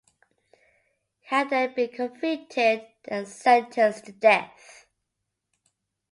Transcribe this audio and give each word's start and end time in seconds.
He 1.19 1.27
had 1.27 1.51
then 1.51 1.75
been 1.75 1.89
convicted 1.91 2.87
and 3.07 3.27
sentenced 3.27 4.05
to 4.05 4.11
death. 4.13 4.87